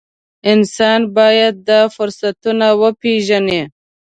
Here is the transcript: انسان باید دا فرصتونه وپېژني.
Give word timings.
انسان 0.51 1.01
باید 1.17 1.55
دا 1.67 1.81
فرصتونه 1.95 2.67
وپېژني. 2.81 3.61